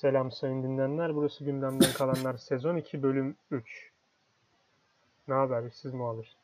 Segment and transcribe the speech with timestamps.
[0.00, 1.14] Selam sayın dinleyenler.
[1.14, 3.90] Burası gündemden kalanlar sezon 2 bölüm 3.
[5.28, 6.36] Ne haber siz muhabir?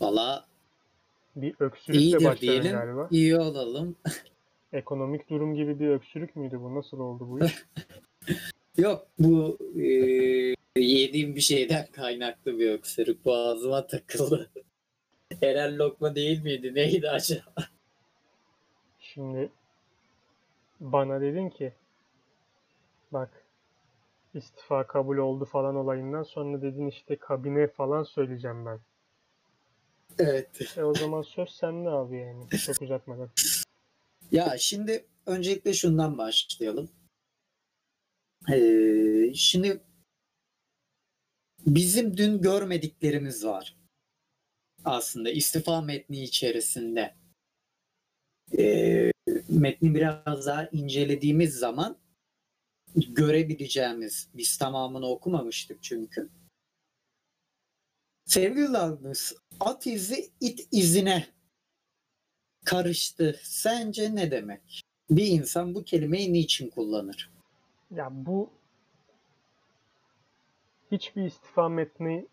[0.00, 0.46] Valla
[1.36, 3.08] Bir öksürükle iyidir başladın diyelim, galiba.
[3.10, 3.96] iyi olalım.
[4.72, 6.74] Ekonomik durum gibi bir öksürük müydü bu?
[6.74, 7.64] Nasıl oldu bu iş?
[8.76, 9.84] Yok bu e,
[10.76, 14.50] yediğim bir şeyden kaynaklı bir öksürük boğazıma takıldı.
[15.42, 16.74] Eren lokma değil miydi?
[16.74, 17.54] Neydi acaba?
[19.00, 19.50] Şimdi
[20.80, 21.72] bana dedin ki
[23.12, 23.46] bak
[24.34, 28.80] istifa kabul oldu falan olayından sonra dedin işte kabine falan söyleyeceğim ben.
[30.18, 30.76] Evet.
[30.76, 32.48] E o zaman söz sende abi yani.
[32.48, 33.30] Çok uzatmadan.
[34.32, 36.90] Ya şimdi öncelikle şundan başlayalım.
[38.52, 39.80] Ee, şimdi
[41.66, 43.76] bizim dün görmediklerimiz var.
[44.84, 47.14] Aslında istifa metni içerisinde.
[48.58, 49.10] Ee,
[49.56, 51.96] metni biraz daha incelediğimiz zaman
[52.96, 56.28] görebileceğimiz, biz tamamını okumamıştık çünkü.
[58.24, 61.26] Sevgili Douglas, at izi it izine
[62.64, 63.40] karıştı.
[63.42, 64.82] Sence ne demek?
[65.10, 67.30] Bir insan bu kelimeyi niçin kullanır?
[67.90, 68.50] Ya bu
[70.92, 72.24] hiçbir istifa metnine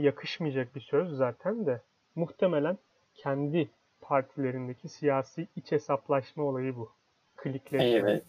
[0.00, 1.82] yakışmayacak bir söz zaten de
[2.14, 2.78] muhtemelen
[3.14, 3.70] kendi
[4.04, 6.92] partilerindeki siyasi iç hesaplaşma olayı bu.
[7.36, 7.88] Klikleşme.
[7.90, 8.24] Evet.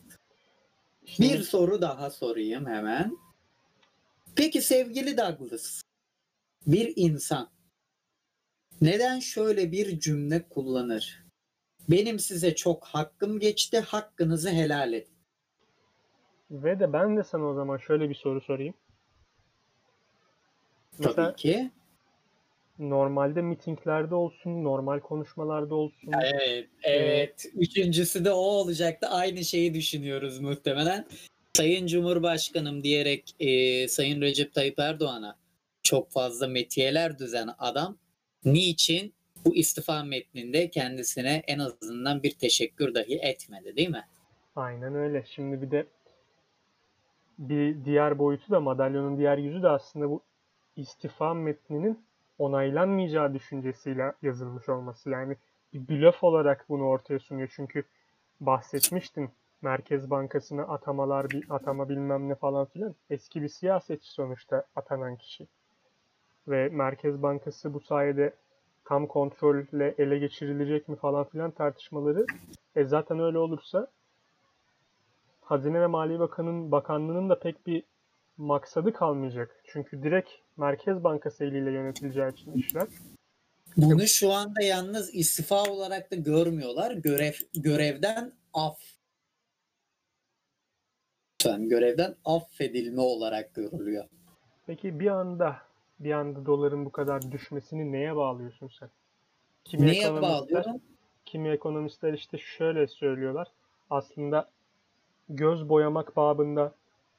[1.06, 3.18] Şimdi- Bir soru daha sorayım hemen.
[4.36, 5.82] Peki sevgili Douglas,
[6.68, 7.50] bir insan
[8.82, 11.26] neden şöyle bir cümle kullanır?
[11.90, 15.16] Benim size çok hakkım geçti, hakkınızı helal edin.
[16.52, 18.74] Ve de ben de sana o zaman şöyle bir soru sorayım.
[20.98, 21.72] Mesela Tabii ki.
[22.80, 26.12] Normalde mitinglerde olsun, normal konuşmalarda olsun.
[26.22, 27.46] Evet, evet.
[27.56, 29.08] Üçüncüsü de o olacaktı.
[29.08, 31.08] Aynı şeyi düşünüyoruz muhtemelen.
[31.54, 35.36] Sayın Cumhurbaşkanım diyerek e, Sayın Recep Tayyip Erdoğan'a
[35.84, 37.98] çok fazla metiyeler düzen adam
[38.46, 39.14] niçin
[39.46, 44.06] bu istifa metninde kendisine en azından bir teşekkür dahi etmedi değil mi?
[44.56, 45.24] Aynen öyle.
[45.28, 45.86] Şimdi bir de
[47.38, 50.22] bir diğer boyutu da madalyonun diğer yüzü de aslında bu
[50.76, 52.00] istifa metninin
[52.38, 55.10] onaylanmayacağı düşüncesiyle yazılmış olması.
[55.10, 55.38] Yani
[55.74, 57.54] bir blöf olarak bunu ortaya sunuyor.
[57.56, 57.84] Çünkü
[58.40, 59.32] bahsetmiştim
[59.62, 62.96] Merkez Bankası'na atamalar, bir atama bilmem ne falan filan.
[63.10, 65.48] Eski bir siyasetçi sonuçta atanan kişi.
[66.48, 68.34] Ve Merkez Bankası bu sayede
[68.86, 72.26] tam kontrolle ele geçirilecek mi falan filan tartışmaları.
[72.76, 73.88] E zaten öyle olursa
[75.42, 77.84] Hazine ve Maliye Bakanı'nın bakanlığının da pek bir
[78.38, 79.62] maksadı kalmayacak.
[79.66, 82.88] Çünkü direkt Merkez Bankası eliyle yönetileceği için işler.
[83.78, 86.92] Bunu şu anda yalnız istifa olarak da görmüyorlar.
[86.92, 88.80] Görev görevden af
[91.46, 94.06] Lütfen, görevden affedilme olarak görülüyor.
[94.68, 95.58] Peki bir anda
[96.00, 98.90] bir anda doların bu kadar düşmesini neye bağlıyorsun sen?
[99.66, 100.82] Kimi Neye bağlıyorum?
[101.26, 103.48] Kimi ekonomistler işte şöyle söylüyorlar.
[103.90, 104.50] Aslında
[105.30, 106.76] göz boyamak babında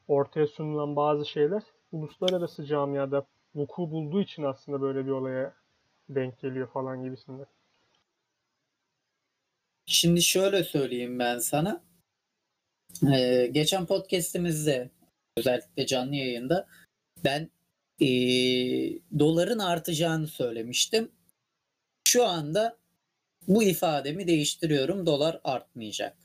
[0.08, 1.62] ortaya sunulan bazı şeyler
[1.92, 5.54] uluslararası camiada vuku bulduğu için aslında böyle bir olaya
[6.08, 7.46] denk geliyor falan gibisinden.
[9.86, 11.82] Şimdi şöyle söyleyeyim ben sana.
[13.12, 14.90] Ee, geçen podcast'imizde
[15.36, 16.66] özellikle canlı yayında
[17.24, 17.50] ben
[18.00, 18.06] ee,
[19.18, 21.12] doların artacağını söylemiştim.
[22.08, 22.78] Şu anda
[23.48, 25.06] bu ifademi değiştiriyorum.
[25.06, 26.16] Dolar artmayacak.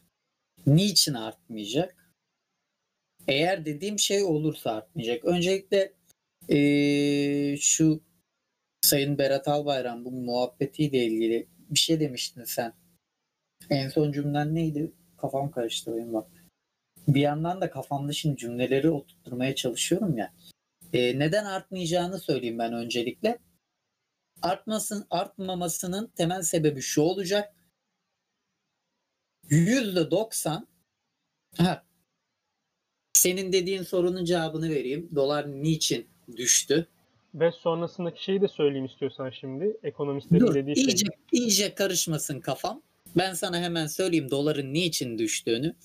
[0.65, 2.00] Niçin artmayacak?
[3.27, 5.25] Eğer dediğim şey olursa artmayacak.
[5.25, 5.93] Öncelikle
[6.49, 8.01] ee, şu
[8.81, 12.73] Sayın Berat Albayrak bu muhabbetiyle ilgili bir şey demiştin sen.
[13.69, 14.91] En son cümlen neydi?
[15.17, 16.27] Kafam karıştı benim bak.
[17.07, 20.33] Bir yandan da kafamda şimdi cümleleri oturtmaya çalışıyorum ya.
[20.93, 23.39] Ee, neden artmayacağını söyleyeyim ben öncelikle.
[24.41, 27.55] Artmasın, artmamasının temel sebebi şu olacak.
[29.49, 30.65] %90
[31.57, 31.85] ha,
[33.21, 35.09] senin dediğin sorunun cevabını vereyim.
[35.15, 36.07] Dolar niçin
[36.37, 36.87] düştü?
[37.35, 39.77] Ve sonrasındaki şeyi de söyleyeyim istiyorsan şimdi.
[39.83, 40.83] Ekonomistlerin Dur, dediği şey.
[40.83, 42.81] iyice, iyice karışmasın kafam.
[43.17, 45.75] Ben sana hemen söyleyeyim doların niçin düştüğünü.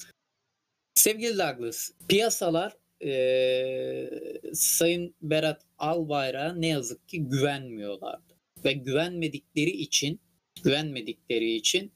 [0.94, 8.34] Sevgili Douglas, piyasalar eee, Sayın Berat Albayrak'a ne yazık ki güvenmiyorlardı.
[8.64, 10.20] Ve güvenmedikleri için
[10.64, 11.92] güvenmedikleri için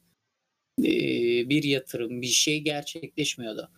[0.79, 3.71] eee, bir yatırım, bir şey gerçekleşmiyordu.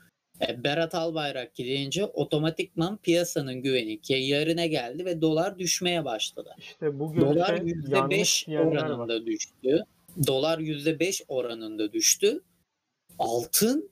[0.49, 6.55] E, Berat Albayrak gidince otomatikman piyasanın güveni yerine geldi ve dolar düşmeye başladı.
[6.59, 8.91] İşte bu Dolar görüşe yanlış %5 diyenler var.
[8.91, 9.85] oranında düştü.
[10.27, 12.41] Dolar %5 oranında düştü.
[13.19, 13.91] Altın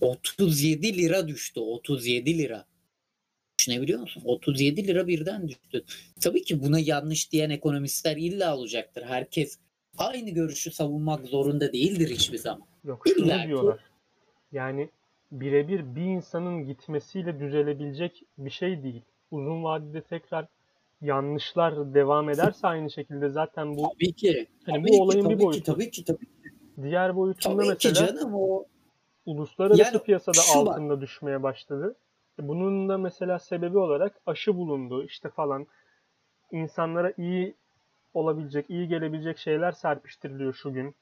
[0.00, 1.60] 37 lira düştü.
[1.60, 2.66] 37 lira.
[3.58, 4.22] Düşünebiliyor musun?
[4.24, 5.84] 37 lira birden düştü.
[6.20, 9.02] Tabii ki buna yanlış diyen ekonomistler illa olacaktır.
[9.02, 9.58] Herkes
[9.98, 12.66] aynı görüşü savunmak zorunda değildir hiçbir zaman.
[12.84, 13.78] Yok şunu İlla diyorlar.
[14.52, 14.90] Yani
[15.40, 19.02] birebir bir insanın gitmesiyle düzelebilecek bir şey değil.
[19.30, 20.46] Uzun vadede tekrar
[21.00, 24.46] yanlışlar devam ederse aynı şekilde zaten bu Tabii ki.
[24.66, 25.72] Hani bu tabii ki, olayın bir tabii ki, boyutu.
[25.72, 26.32] tabii ki, tabii ki.
[26.82, 28.64] diğer boyutunda Tabii ki mesela canım o
[29.26, 30.66] uluslararası Yani piyasada şu var.
[30.72, 31.96] altında düşmeye başladı.
[32.38, 35.66] Bunun da mesela sebebi olarak aşı bulundu işte falan.
[36.52, 37.54] İnsanlara iyi
[38.14, 40.94] olabilecek, iyi gelebilecek şeyler serpiştiriliyor şu gün.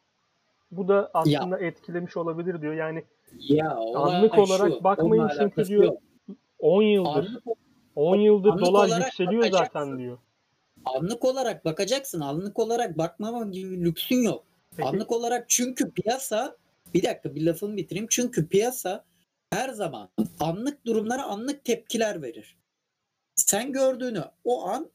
[0.73, 2.75] Bu da aslında etkilemiş olabilir diyor.
[2.75, 3.05] Yani
[3.39, 5.99] ya Anlık olarak şu, bakmayın çünkü diyor, yok.
[6.59, 7.43] 10 yıldır Anlık
[7.97, 9.73] 10 yıldır anlık dolar yükseliyor bakacaksın.
[9.75, 10.19] zaten diyor.
[10.85, 12.21] Anlık olarak bakacaksın.
[12.21, 14.45] Anlık olarak bakmama gibi lüksün yok.
[14.77, 16.57] Peki Anlık olarak çünkü piyasa
[16.95, 18.07] bir dakika bir lafımı bitireyim.
[18.11, 19.05] Çünkü piyasa
[19.51, 20.09] her zaman
[20.41, 22.57] anlık durumlara anlık tepkiler verir.
[23.35, 24.91] Sen gördüğünü o an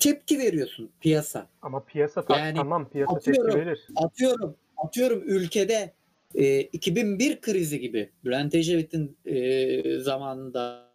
[0.00, 1.48] tepki veriyorsun piyasa.
[1.62, 3.44] ama piyasa ta- Yani tamam piyasa atıyorum.
[3.50, 3.86] tepki verir.
[3.96, 5.94] Atıyorum atıyorum ülkede
[6.34, 10.90] e, 2001 krizi gibi Bülent Ecevit'in e, zamanında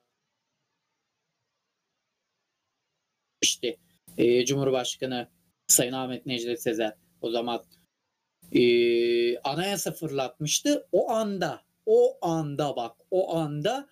[3.42, 3.78] işte
[4.18, 5.28] e, Cumhurbaşkanı
[5.68, 7.64] Sayın Ahmet Necdet Sezer o zaman
[8.52, 10.88] e, anayasa fırlatmıştı.
[10.92, 13.88] O anda o anda bak o anda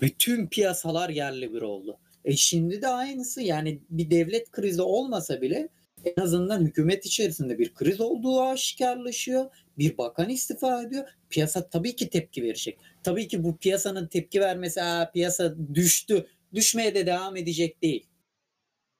[0.00, 1.98] bütün piyasalar yerli bir oldu.
[2.28, 5.68] E şimdi de aynısı yani bir devlet krizi olmasa bile
[6.04, 9.50] en azından hükümet içerisinde bir kriz olduğu aşikarlaşıyor.
[9.78, 11.08] Bir bakan istifa ediyor.
[11.30, 12.78] Piyasa tabii ki tepki verecek.
[13.02, 16.26] Tabii ki bu piyasanın tepki vermesi "Aa, piyasa düştü.
[16.54, 18.06] Düşmeye de devam edecek değil.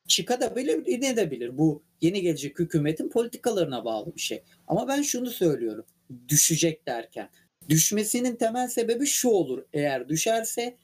[0.09, 1.59] Çıkabilir, inebilir.
[1.59, 4.43] Bu yeni gelecek hükümetin politikalarına bağlı bir şey.
[4.67, 5.87] Ama ben şunu söylüyorum.
[6.29, 7.31] Düşecek derken.
[7.69, 9.65] Düşmesinin temel sebebi şu olur.
[9.73, 10.77] Eğer düşerse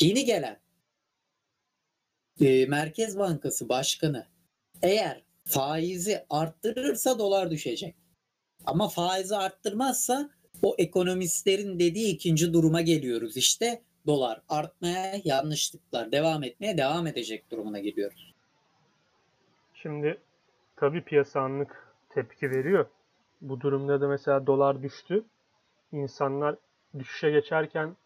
[0.00, 0.60] yeni gelen
[2.40, 4.26] e, Merkez Bankası Başkanı
[4.82, 7.94] eğer faizi arttırırsa dolar düşecek.
[8.66, 10.30] Ama faizi arttırmazsa
[10.62, 13.36] o ekonomistlerin dediği ikinci duruma geliyoruz.
[13.36, 18.34] İşte dolar artmaya, yanlışlıklar devam etmeye devam edecek durumuna geliyoruz.
[19.74, 20.18] Şimdi
[20.76, 22.86] tabii piyasa anlık tepki veriyor.
[23.40, 25.24] Bu durumda da mesela dolar düştü.
[25.92, 26.56] İnsanlar
[26.98, 27.96] düşüşe geçerken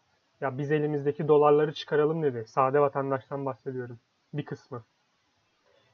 [0.41, 2.45] ya biz elimizdeki dolarları çıkaralım dedi.
[2.47, 3.99] Sade vatandaştan bahsediyorum.
[4.37, 4.83] Bir kısmı.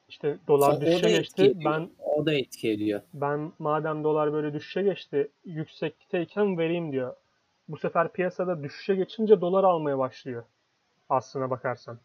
[0.10, 1.44] İşte dolar O- düşüşe geçti.
[1.46, 1.72] ediyor.
[1.74, 3.02] Ben O da etki ediyor.
[3.14, 7.16] ben madem dolar böyle düşüşe geçti, yüksekteyken vereyim diyor.
[7.68, 10.44] Bu sefer piyasada düşüşe geçince dolar almaya başlıyor.
[11.10, 12.00] Aslına bakarsan.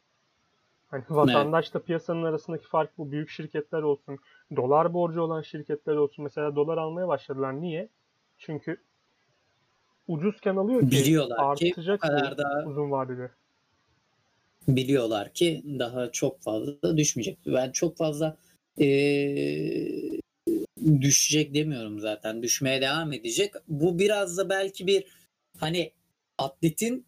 [0.89, 3.11] Hani vatandaş da piyasanın arasındaki fark bu.
[3.11, 4.19] Büyük şirketler olsun,
[4.57, 6.23] dolar borcu olan şirketler olsun.
[6.23, 7.61] Mesela dolar almaya başladılar.
[7.61, 7.89] Niye?
[8.39, 8.77] Çünkü
[10.09, 13.31] ucuzken alıyor ki Biliyorlar ki artacak bu kadar da uzun vadede.
[14.69, 17.39] Biliyorlar ki daha çok fazla düşmeyecek.
[17.47, 18.37] Ben çok fazla
[18.79, 20.21] eee,
[21.01, 22.43] düşecek demiyorum zaten.
[22.43, 23.55] Düşmeye devam edecek.
[23.69, 25.05] Bu biraz da belki bir
[25.59, 25.93] hani
[26.39, 27.07] atletin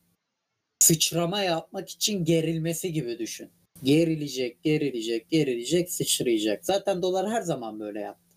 [0.80, 3.50] sıçrama yapmak için gerilmesi gibi düşün.
[3.82, 6.66] Gerilecek, gerilecek, gerilecek, sıçrayacak.
[6.66, 8.36] Zaten dolar her zaman böyle yaptı.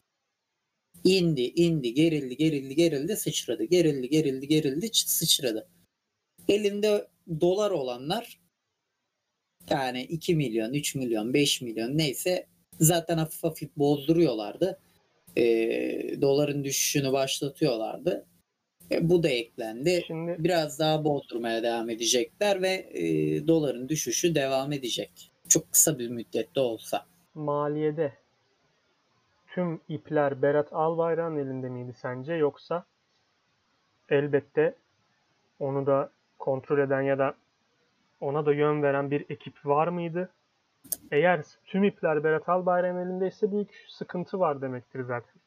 [1.03, 3.63] İndi, indi, gerildi, gerildi, gerildi, sıçradı.
[3.63, 5.67] Gerildi, gerildi, gerildi, sıçradı.
[6.49, 7.07] Elinde
[7.41, 8.40] dolar olanlar
[9.69, 12.45] yani 2 milyon, 3 milyon, 5 milyon neyse
[12.79, 14.79] zaten hafif hafif bozduruyorlardı.
[15.37, 18.25] Ee, doların düşüşünü başlatıyorlardı.
[18.91, 20.03] E, bu da eklendi.
[20.07, 23.03] Şimdi Biraz daha bozdurmaya devam edecekler ve e,
[23.47, 25.31] doların düşüşü devam edecek.
[25.49, 27.05] Çok kısa bir müddette olsa.
[27.33, 28.13] maliyede
[29.47, 32.85] tüm ipler Berat Albayrak'ın elinde miydi sence yoksa
[34.09, 34.75] elbette
[35.59, 37.35] onu da kontrol eden ya da
[38.21, 40.29] ona da yön veren bir ekip var mıydı?
[41.11, 45.41] Eğer tüm ipler Berat Albayrak'ın elindeyse büyük sıkıntı var demektir zaten.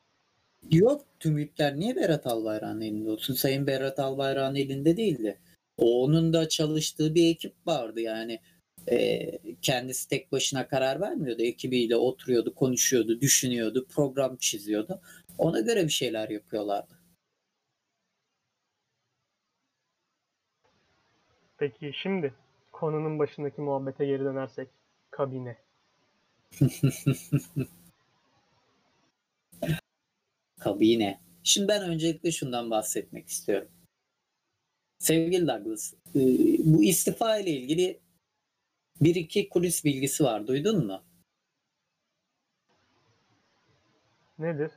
[0.71, 3.35] Yok tüm ipler niye Berat Albayrak'ın elinde olsun?
[3.35, 5.39] Sayın Berat Albayrak'ın elinde değildi.
[5.79, 8.41] Onun da çalıştığı bir ekip vardı yani.
[8.91, 9.31] E,
[9.63, 11.43] kendisi tek başına karar vermiyordu.
[11.43, 15.01] Ekibiyle oturuyordu, konuşuyordu, düşünüyordu, program çiziyordu.
[15.39, 16.95] Ona göre bir şeyler yapıyorlardı.
[21.59, 22.35] Peki şimdi
[22.75, 24.69] konunun başındaki muhabbete geri dönersek
[25.11, 25.59] kabine.
[30.61, 31.21] kabine.
[31.43, 33.69] Şimdi ben öncelikle şundan bahsetmek istiyorum.
[34.99, 36.21] Sevgili Douglas, e,
[36.65, 38.01] bu istifa ile ilgili
[39.01, 40.47] bir iki kulis bilgisi var.
[40.47, 41.03] Duydun mu?
[44.39, 44.71] Nedir?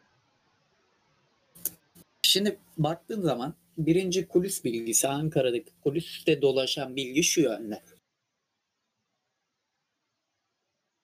[2.22, 7.84] Şimdi baktığın zaman birinci kulis bilgisi Ankara'daki kuliste dolaşan bilgi şu yönde.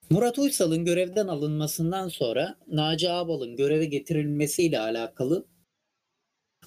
[0.10, 5.46] Murat Uysal'ın görevden alınmasından sonra Naci Ağbal'ın göreve getirilmesiyle alakalı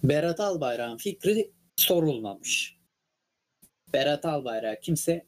[0.02, 2.76] Berat Albayrak'ın fikri sorulmamış.
[3.92, 5.26] Berat Albayrak kimse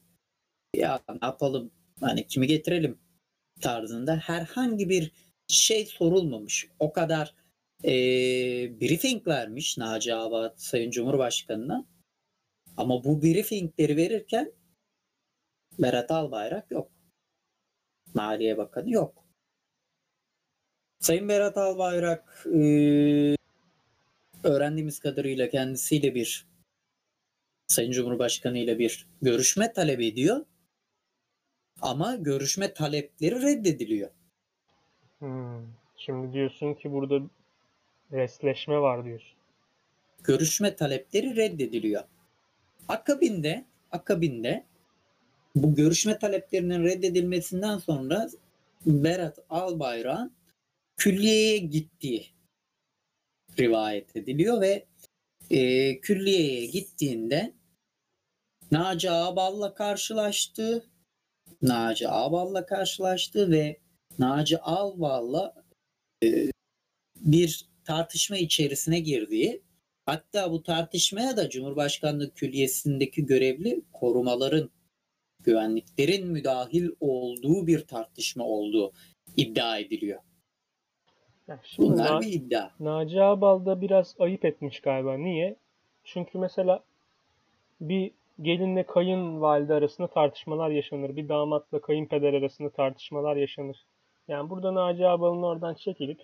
[0.75, 2.99] ya ne yapalım hani kimi getirelim
[3.61, 5.11] tarzında herhangi bir
[5.47, 6.67] şey sorulmamış.
[6.79, 7.35] O kadar
[7.83, 7.91] e,
[8.81, 11.85] briefing vermiş Naci Ağbal Sayın Cumhurbaşkanı'na.
[12.77, 14.51] Ama bu briefingleri verirken
[15.79, 16.91] Berat Albayrak yok.
[18.13, 19.25] Maliye Bakanı yok.
[20.99, 23.35] Sayın Berat Albayrak e,
[24.43, 26.47] öğrendiğimiz kadarıyla kendisiyle bir
[27.67, 30.45] Sayın Cumhurbaşkanı ile bir görüşme talep ediyor.
[31.81, 34.09] Ama görüşme talepleri reddediliyor.
[35.19, 35.67] Hmm.
[35.97, 37.21] Şimdi diyorsun ki burada
[38.11, 39.37] resleşme var diyorsun.
[40.23, 42.03] Görüşme talepleri reddediliyor.
[42.87, 44.65] Akabinde akabinde
[45.55, 48.29] bu görüşme taleplerinin reddedilmesinden sonra
[48.85, 50.31] Berat Albayrak'ın
[50.97, 52.27] külliyeye gittiği
[53.59, 54.85] rivayet ediliyor ve
[55.49, 57.53] e, külliyeye gittiğinde
[58.71, 60.85] Naci Ağbal'la karşılaştı.
[61.61, 63.77] Naci Ağbal'la karşılaştı ve
[64.19, 65.63] Naci Ağbal'la
[66.23, 66.51] e,
[67.15, 69.61] bir tartışma içerisine girdiği
[70.05, 74.69] hatta bu tartışmaya da Cumhurbaşkanlığı Külliyesi'ndeki görevli korumaların
[75.39, 78.91] güvenliklerin müdahil olduğu bir tartışma olduğu
[79.37, 80.19] iddia ediliyor.
[81.63, 82.69] Şimdi Bunlar Na- bir iddia.
[82.79, 85.17] Naci Ağbal da biraz ayıp etmiş galiba.
[85.17, 85.55] Niye?
[86.03, 86.83] Çünkü mesela
[87.81, 91.15] bir gelinle kayınvalide arasında tartışmalar yaşanır.
[91.15, 93.85] Bir damatla kayınpeder arasında tartışmalar yaşanır.
[94.27, 96.21] Yani burada Naci Ağbal'ın oradan çekilip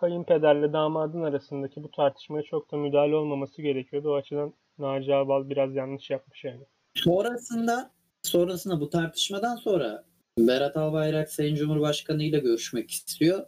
[0.00, 4.10] kayınpederle damadın arasındaki bu tartışmaya çok da müdahale olmaması gerekiyordu.
[4.10, 6.64] O açıdan Naci Ağbal biraz yanlış yapmış yani.
[6.94, 7.90] Sonrasında
[8.22, 10.04] sonrasında bu tartışmadan sonra
[10.38, 13.46] Berat Albayrak Sayın Cumhurbaşkanı ile görüşmek istiyor.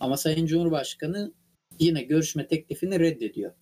[0.00, 1.32] Ama Sayın Cumhurbaşkanı
[1.78, 3.52] yine görüşme teklifini reddediyor.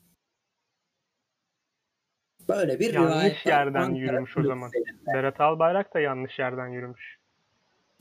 [2.49, 4.71] Böyle bir Yanlış yerden Ankara yürümüş o zaman.
[4.71, 5.07] Kulisi'nin.
[5.07, 7.19] Berat Albayrak da yanlış yerden yürümüş.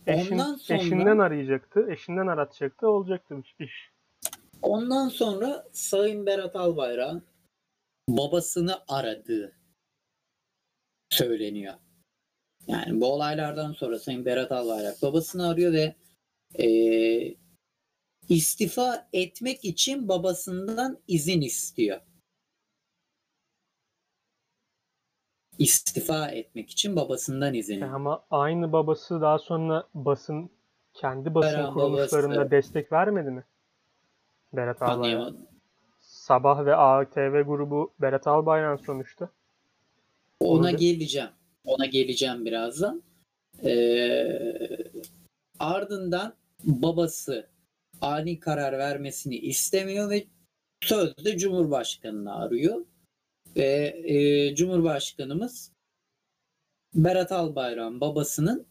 [0.08, 3.93] Eşin, Ondan sonra- Eşinden arayacaktı, eşinden aratacaktı, olacaktı iş.
[4.64, 7.24] Ondan sonra Sayın Berat Albayrak
[8.10, 9.56] babasını aradığı
[11.10, 11.74] söyleniyor.
[12.68, 15.96] Yani bu olaylardan sonra Sayın Berat Albayrak babasını arıyor ve
[16.58, 17.36] eee,
[18.30, 22.02] istifa etmek için babasından izin istiyor.
[25.58, 27.80] İstifa etmek için babasından izin.
[27.80, 30.50] Ya ama aynı babası daha sonra basın
[30.94, 32.52] kendi basın kuruluşlarında babası.
[32.52, 33.44] destek vermedi mi?
[34.54, 35.34] Berat Albayrak.
[36.00, 39.30] Sabah ve ATV grubu Berat Albayrak sonuçta.
[40.40, 41.30] Ona Orada- geleceğim.
[41.66, 43.04] Ona geleceğim birazdan.
[43.64, 44.28] Ee,
[45.60, 46.34] ardından
[46.64, 47.48] babası
[48.02, 50.26] ani karar vermesini istemiyor ve
[50.82, 52.86] sözde Cumhurbaşkanı'nı arıyor.
[53.56, 55.72] Ve e, Cumhurbaşkanımız
[56.96, 58.66] Berat Albayrak'ın babasının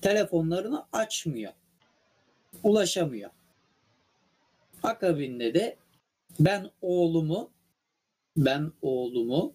[0.00, 1.52] telefonlarını açmıyor.
[2.62, 3.30] Ulaşamıyor.
[4.84, 5.76] Akabinde de
[6.40, 7.50] ben oğlumu
[8.36, 9.54] ben oğlumu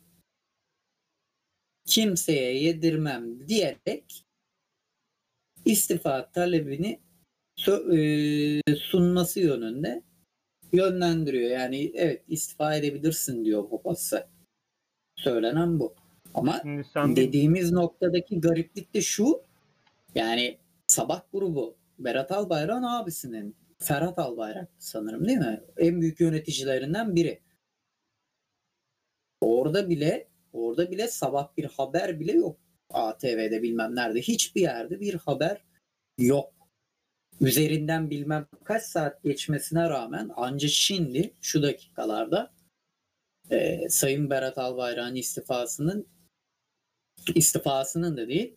[1.85, 4.25] kimseye yedirmem diyerek
[5.65, 6.99] istifa talebini
[7.67, 10.03] e, sunması yönünde
[10.73, 11.49] yönlendiriyor.
[11.49, 14.27] Yani evet istifa edebilirsin diyor babası.
[15.15, 15.95] Söylenen bu.
[16.33, 16.61] Ama
[16.93, 19.41] sen dediğimiz noktadaki gariplik de şu.
[20.15, 20.57] Yani
[20.87, 25.63] Sabah grubu Berat Albayrak'ın abisinin Ferhat Albayrak sanırım değil mi?
[25.77, 27.41] En büyük yöneticilerinden biri.
[29.41, 32.59] Orada bile orada bile sabah bir haber bile yok.
[32.89, 35.61] ATV'de bilmem nerede hiçbir yerde bir haber
[36.17, 36.53] yok.
[37.41, 42.53] Üzerinden bilmem kaç saat geçmesine rağmen ancak şimdi şu dakikalarda
[43.49, 46.07] e, Sayın Berat Albayrak'ın istifasının
[47.35, 48.55] istifasının da değil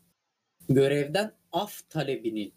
[0.69, 2.55] görevden af talebinin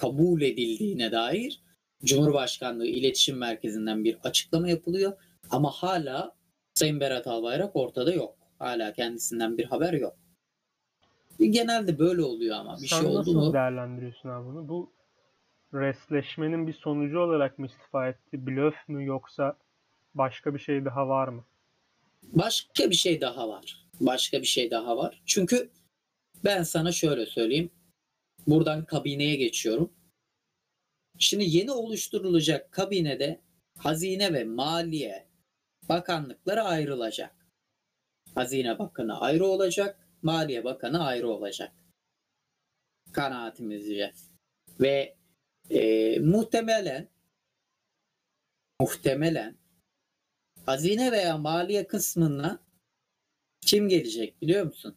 [0.00, 1.62] kabul edildiğine dair
[2.04, 5.12] Cumhurbaşkanlığı İletişim Merkezi'nden bir açıklama yapılıyor.
[5.50, 6.36] Ama hala
[6.74, 8.34] Sayın Berat Albayrak ortada yok.
[8.58, 10.16] Hala kendisinden bir haber yok.
[11.40, 13.52] Genelde böyle oluyor ama bir sen şey oldu nasıl mu?
[13.52, 14.68] değerlendiriyorsun abi bunu?
[14.68, 14.92] Bu
[15.74, 18.46] resleşmenin bir sonucu olarak mı istifa etti?
[18.46, 19.56] Blöf mü yoksa
[20.14, 21.44] başka bir şey daha var mı?
[22.22, 23.86] Başka bir şey daha var.
[24.00, 25.22] Başka bir şey daha var.
[25.26, 25.70] Çünkü
[26.44, 27.70] ben sana şöyle söyleyeyim.
[28.46, 29.92] Buradan kabineye geçiyorum.
[31.18, 33.40] Şimdi yeni oluşturulacak kabinede
[33.78, 35.28] hazine ve maliye
[35.88, 37.36] bakanlıkları ayrılacak.
[38.34, 41.72] Hazine Bakanı ayrı olacak, Maliye Bakanı ayrı olacak.
[43.12, 44.12] Kanaatimizce.
[44.80, 45.16] Ve
[45.70, 47.08] e, muhtemelen
[48.80, 49.56] muhtemelen
[50.66, 52.60] hazine veya maliye kısmına
[53.60, 54.96] kim gelecek biliyor musun?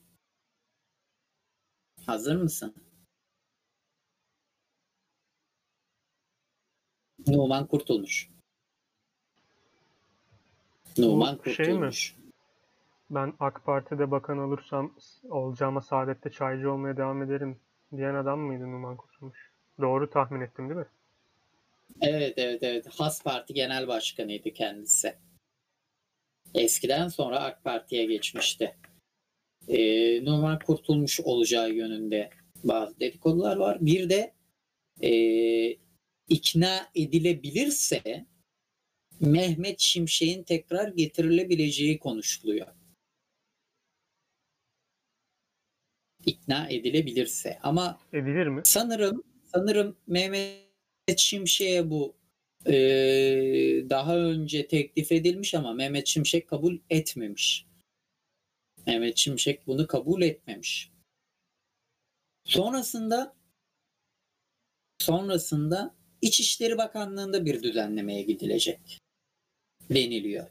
[2.05, 2.82] Hazır mısın?
[7.27, 8.29] Numan Kurtulmuş.
[10.97, 11.89] Numan Bu şey mi?
[13.09, 14.95] Ben AK Parti'de bakan olursam
[15.29, 17.59] olacağıma Saadet'te çaycı olmaya devam ederim
[17.97, 19.51] diyen adam mıydı Numan Kurtulmuş?
[19.81, 20.87] Doğru tahmin ettim değil mi?
[22.01, 22.85] Evet evet evet.
[22.89, 25.15] Has Parti Genel Başkanıydı kendisi.
[26.55, 28.75] Eskiden sonra AK Parti'ye geçmişti.
[29.67, 32.29] Ee, Numan Kurtulmuş olacağı yönünde
[32.63, 33.77] bazı dedikodular var.
[33.81, 34.33] Bir de
[35.01, 35.77] ee,
[36.33, 38.25] ikna edilebilirse
[39.19, 42.67] Mehmet Şimşek'in tekrar getirilebileceği konuşuluyor.
[46.25, 47.59] İkna edilebilirse.
[47.63, 48.61] Ama Edilir mi?
[48.65, 52.15] sanırım sanırım Mehmet Şimşek'e bu
[52.65, 57.65] eee, daha önce teklif edilmiş ama Mehmet Şimşek kabul etmemiş.
[58.87, 60.91] Mehmet Şimşek bunu kabul etmemiş.
[62.43, 63.35] Sonrasında
[64.99, 68.99] sonrasında İçişleri Bakanlığı'nda bir düzenlemeye gidilecek
[69.89, 70.47] deniliyor.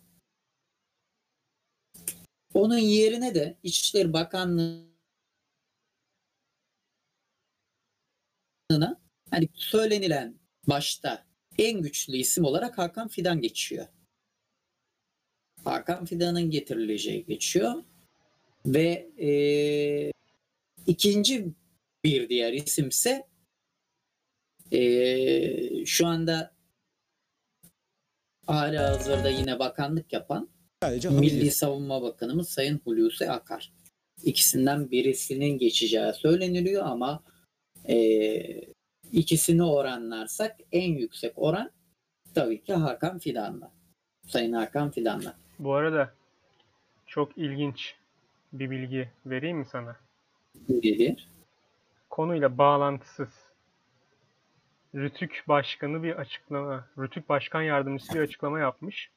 [2.54, 4.92] Onun yerine de İçişleri Bakanlığı
[9.30, 10.34] hani söylenilen
[10.68, 11.26] başta
[11.58, 13.86] en güçlü isim olarak Hakan Fidan geçiyor.
[15.64, 17.84] Hakan Fidan'ın getirileceği geçiyor.
[18.66, 20.12] Ve eee,
[20.86, 21.46] ikinci
[22.04, 23.31] bir diğer isimse
[24.72, 26.52] eee, şu anda
[28.46, 30.48] hala hazırda yine bakanlık yapan
[30.82, 33.72] Sadece Milli Milli Savunma Bakanımız Sayın Hulusi Akar.
[34.22, 37.22] İkisinden birisinin geçeceği söyleniliyor ama
[37.88, 38.64] eee,
[39.12, 41.70] ikisini oranlarsak en yüksek oran
[42.34, 43.72] tabii ki Hakan Fidan'la.
[44.28, 45.36] Sayın Hakan Fidan'la.
[45.58, 46.14] Bu arada
[47.06, 47.94] çok ilginç
[48.52, 49.96] bir bilgi vereyim mi sana?
[50.68, 51.28] Nedir?
[52.10, 53.28] Konuyla bağlantısız.
[54.94, 59.10] Rütük Başkanı bir açıklama, Rütük Başkan Yardımcısı bir açıklama yapmış.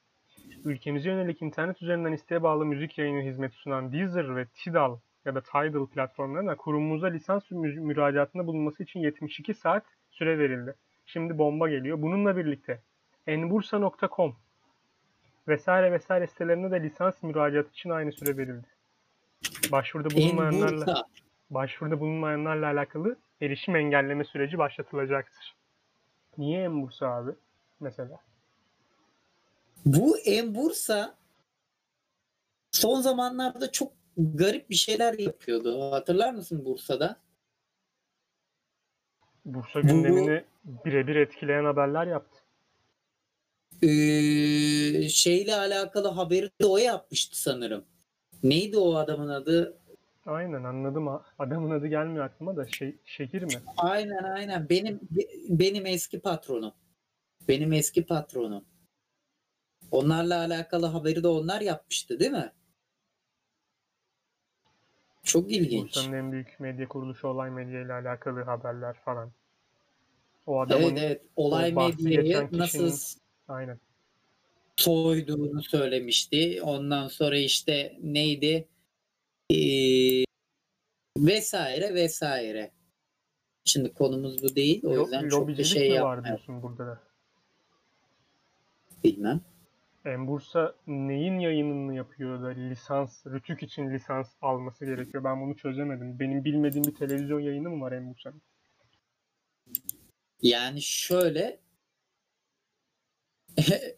[0.64, 5.40] Ülkemize yönelik internet üzerinden isteğe bağlı müzik yayını hizmeti sunan Deezer ve Tidal ya da
[5.40, 10.74] Tidal platformlarına kurumumuza lisans mü- müracaatında bulunması için 72 saat süre verildi.
[11.06, 12.02] Şimdi bomba geliyor.
[12.02, 12.80] Bununla birlikte
[13.26, 14.36] enbursa.com
[15.48, 18.66] vesaire vesaire sitelerine de lisans müracaatı için aynı süre verildi.
[19.72, 21.04] Başvuruda bulunmayanlarla
[21.50, 25.54] başvuruda bulunmayanlarla alakalı erişim engelleme süreci başlatılacaktır.
[26.38, 27.30] Niye Enbursa abi
[27.80, 28.20] mesela?
[29.86, 31.14] Bu Enbursa
[32.72, 35.90] son zamanlarda çok garip bir şeyler yapıyordu.
[35.92, 37.16] Hatırlar mısın Bursa'da?
[39.44, 42.40] Bursa Bu- gündemini birebir etkileyen haberler yaptı.
[43.82, 47.84] Ee, şeyle alakalı haberi de o yapmıştı sanırım.
[48.42, 49.78] Neydi o adamın adı?
[50.26, 51.08] Aynen anladım.
[51.38, 53.62] Adamın adı gelmiyor aklıma da şey, şehir mi?
[53.76, 54.68] Aynen aynen.
[54.68, 56.72] Benim be- benim eski patronum.
[57.48, 58.64] Benim eski patronum.
[59.90, 62.52] Onlarla alakalı haberi de onlar yapmıştı değil mi?
[65.22, 65.82] Çok ilginç.
[65.96, 69.32] Bursa'nın en büyük medya kuruluşu Olay Medya ile alakalı haberler falan.
[70.46, 71.22] O adamın Evet evet.
[71.36, 73.80] Olay medyayı geçen kişinin- nasıl aynen.
[74.76, 76.62] soyduğunu söylemişti.
[76.62, 78.68] Ondan sonra işte neydi?
[79.50, 80.24] Ee,
[81.18, 82.70] vesaire vesaire.
[83.64, 84.84] Şimdi konumuz bu değil.
[84.84, 87.02] O Lo- yüzden çok lobicilik şey mi var diyorsun burada da?
[89.04, 89.40] Bilmem.
[90.04, 95.24] Enbursa neyin yayınını yapıyor da lisans, Rütük için lisans alması gerekiyor?
[95.24, 96.20] Ben bunu çözemedim.
[96.20, 98.42] Benim bilmediğim bir televizyon yayını mı var Enbursa'nın?
[100.42, 101.60] Yani şöyle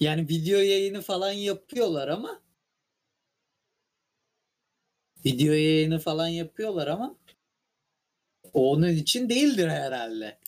[0.00, 2.40] yani video yayını falan yapıyorlar ama
[5.26, 7.14] video yayını falan yapıyorlar ama
[8.52, 10.38] onun için değildir herhalde.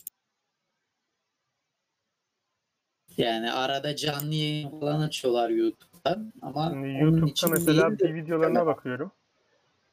[3.17, 8.09] Yani arada canlı yayın falan açıyorlar YouTube'dan ama Şimdi YouTube'da için mesela değildir.
[8.09, 9.11] bir videolarına bakıyorum.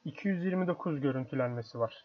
[0.04, 2.04] 229 görüntülenmesi var.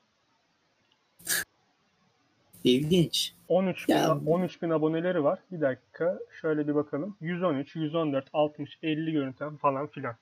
[2.64, 3.34] İlginç.
[3.48, 5.40] 13 bin, Ya- 13 bin aboneleri var.
[5.52, 7.18] Bir dakika şöyle bir bakalım.
[7.22, 10.16] 113, 114, 60, 50 görüntülen falan filan.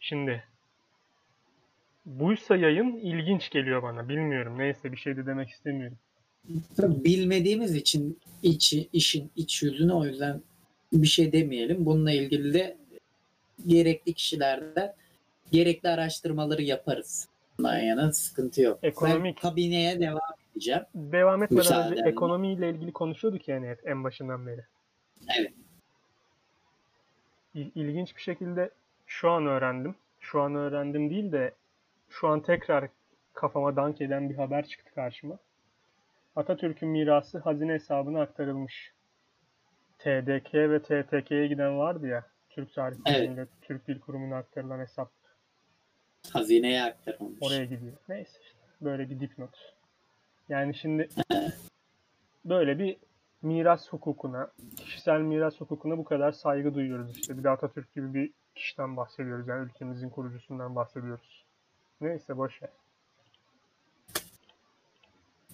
[0.00, 0.44] Şimdi
[2.06, 4.08] buysa yayın ilginç geliyor bana.
[4.08, 4.58] Bilmiyorum.
[4.58, 5.98] Neyse bir şey de demek istemiyorum.
[6.78, 10.42] Bilmediğimiz için iç, işin iç yüzünü o yüzden
[10.92, 11.86] bir şey demeyelim.
[11.86, 12.76] Bununla ilgili de
[13.66, 14.94] gerekli kişilerden
[15.52, 17.28] gerekli araştırmaları yaparız.
[17.58, 18.78] Bundan yana sıkıntı yok.
[18.82, 19.36] Ekonomik.
[19.36, 20.20] Ben kabineye devam
[20.52, 20.82] edeceğim.
[20.94, 24.64] Devam etmeden önce ekonomiyle ilgili konuşuyorduk yani hep en başından beri.
[25.38, 25.52] Evet.
[27.54, 28.70] İl- İlginç bir şekilde
[29.06, 29.94] şu an öğrendim.
[30.20, 31.52] Şu an öğrendim değil de
[32.08, 32.88] şu an tekrar
[33.32, 35.38] kafama dank eden bir haber çıktı karşıma.
[36.36, 38.92] Atatürk'ün mirası hazine hesabına aktarılmış.
[39.98, 42.24] TDK ve TTK'ye giden vardı ya.
[42.50, 43.48] Türk Tarih Evet.
[43.62, 45.10] Türk Dil Kurumu'na aktarılan hesap
[46.32, 47.38] Hazineye aktarılmış.
[47.40, 47.92] oraya gidiyor.
[48.08, 49.74] Neyse işte böyle bir dipnot.
[50.48, 51.08] Yani şimdi
[52.44, 52.96] böyle bir
[53.42, 57.38] miras hukukuna, kişisel miras hukukuna bu kadar saygı duyuyoruz işte.
[57.38, 59.48] Bir de Atatürk gibi bir kişiden bahsediyoruz.
[59.48, 61.35] Yani ülkemizin kurucusundan bahsediyoruz.
[62.00, 62.70] Neyse boş ver.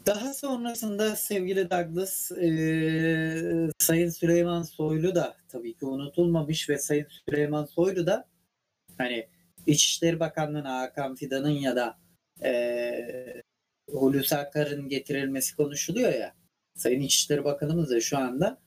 [0.07, 7.65] Daha sonrasında sevgili Douglas, eee, Sayın Süleyman Soylu da tabii ki unutulmamış ve Sayın Süleyman
[7.65, 8.29] Soylu da
[8.99, 9.29] hani
[9.67, 11.99] İçişleri Bakanlığı'na Hakan Fidan'ın ya da
[12.45, 13.43] eee
[13.91, 16.35] Hulusi Akar'ın getirilmesi konuşuluyor ya.
[16.75, 18.59] Sayın İçişleri Bakanımız da şu anda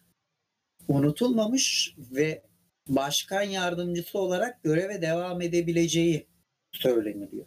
[0.87, 2.43] unutulmamış ve
[2.87, 6.27] başkan yardımcısı olarak göreve devam edebileceği
[6.71, 7.45] söyleniliyor.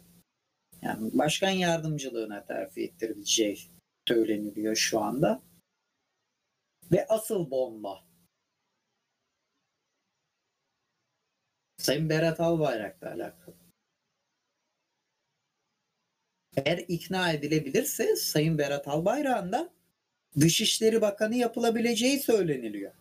[0.81, 3.57] Yani başkan yardımcılığına terfi ettirileceği
[4.07, 5.41] söyleniliyor şu anda.
[6.91, 8.03] Ve asıl bomba.
[11.77, 13.55] Sayın Berat Albayrak'la alakalı.
[16.57, 19.69] Eğer ikna edilebilirse Sayın Berat Albayrak'ın da
[20.39, 22.93] Dışişleri Bakanı yapılabileceği söyleniliyor.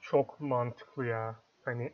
[0.00, 1.42] Çok mantıklı ya.
[1.64, 1.92] Hani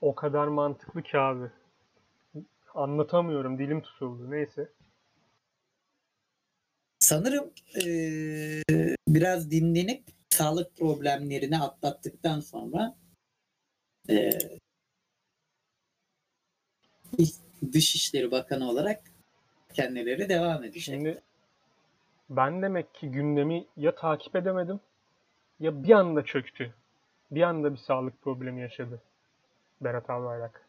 [0.00, 1.50] o kadar mantıklı ki abi.
[2.78, 3.58] Anlatamıyorum.
[3.58, 4.30] Dilim tutuldu.
[4.30, 4.72] Neyse.
[6.98, 8.62] Sanırım eee,
[9.08, 12.96] biraz dinlenip sağlık problemlerini atlattıktan sonra
[14.08, 14.58] eee
[17.72, 19.00] Dışişleri Bakanı olarak
[19.74, 20.82] kendileri devam edecek.
[20.82, 21.22] Şimdi
[22.30, 24.80] ben demek ki gündemi ya takip edemedim
[25.60, 26.74] ya bir anda çöktü.
[27.30, 29.02] Bir anda bir sağlık problemi yaşadı
[29.82, 30.67] Berat Albayrak.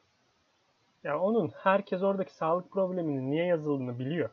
[1.03, 4.29] Ya onun herkes oradaki sağlık probleminin niye yazıldığını biliyor.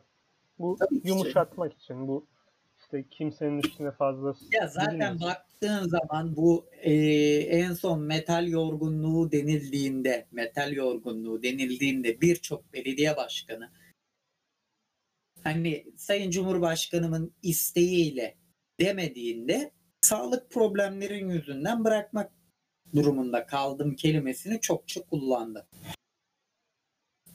[0.59, 1.07] Bu Tabii ki.
[1.07, 2.27] yumuşatmak için, bu
[2.79, 10.27] işte kimsenin üstüne fazla Ya zaten baktığın zaman bu eee, en son metal yorgunluğu denildiğinde,
[10.31, 13.69] metal yorgunluğu denildiğinde birçok belediye başkanı
[15.43, 18.37] hani Sayın Cumhurbaşkanımın isteğiyle
[18.79, 22.31] demediğinde sağlık problemlerin yüzünden bırakmak
[22.95, 25.67] durumunda kaldım kelimesini çokça kullandı.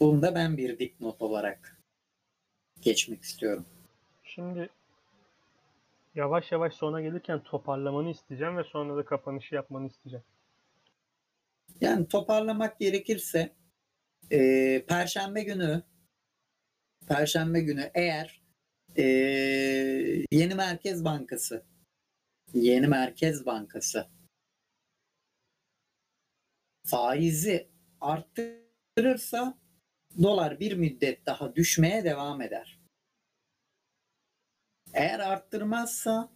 [0.02, 1.80] Bunu da ben bir dipnot olarak
[2.80, 3.66] geçmek istiyorum.
[4.22, 4.68] Şimdi
[6.14, 10.24] yavaş yavaş sona gelirken toparlamanı isteyeceğim ve sonra da kapanışı yapmanı isteyeceğim.
[11.80, 13.56] Yani toparlamak gerekirse
[14.30, 15.82] eee, Perşembe günü
[17.08, 18.42] Perşembe günü eğer
[18.96, 21.66] eee, yeni Merkez Bankası
[22.54, 24.08] yeni Merkez Bankası
[26.86, 27.68] faizi
[28.00, 29.61] arttırırsa
[30.22, 32.78] dolar bir müddet daha düşmeye devam eder.
[34.92, 36.28] Eğer arttırmazsa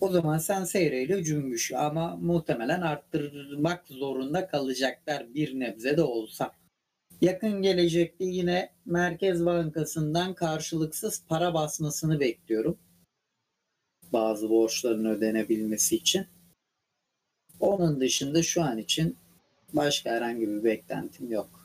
[0.00, 6.52] o zaman sen seyreyle cümbüş ama muhtemelen arttırmak zorunda kalacaklar bir nebze de olsa.
[7.20, 12.78] Yakın gelecekte yine Merkez Bankası'ndan karşılıksız para basmasını bekliyorum.
[14.12, 16.26] Bazı borçların ödenebilmesi için.
[17.60, 19.16] Onun dışında şu an için
[19.72, 21.59] başka herhangi bir beklentim yok.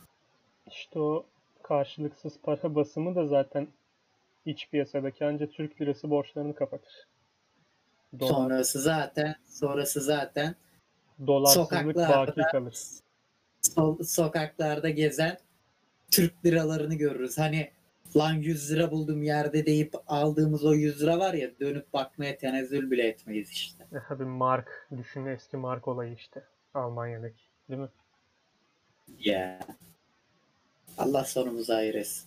[0.72, 1.26] İşte o
[1.64, 3.68] karşılıksız para basımı da zaten
[4.46, 7.08] iç piyasadaki ancak Türk lirası borçlarını kapatır.
[8.20, 10.56] Dolar, Sonrası zaten sonrası zaten
[11.28, 12.74] dolarsızlık baki kalır.
[13.62, 15.38] so- sokaklarda gezen
[16.12, 17.38] Türk liralarını görürüz.
[17.38, 17.72] Hani
[18.18, 22.92] lan 100 lira buldum yerde deyip aldığımız o 100 lira var ya dönüp bakmaya tenezzül
[22.92, 23.84] bile etmeyiz işte.
[23.94, 26.44] E Tabii mark, düşün eski mark olayı işte.
[26.74, 27.44] Almanya'daki.
[27.70, 27.90] Değil mi?
[29.20, 29.60] Ya.
[30.98, 32.26] Allah sonumuzu hayır.